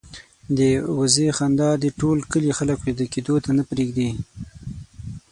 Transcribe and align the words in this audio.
د 0.57 0.59
وزې 0.99 1.27
خندا 1.37 1.69
د 1.83 1.85
ټول 1.99 2.17
کلي 2.31 2.51
خلک 2.57 2.77
وېده 2.81 3.05
کېدو 3.13 3.35
ته 3.43 3.49
نه 3.57 3.63
پرېږدي. 3.69 4.09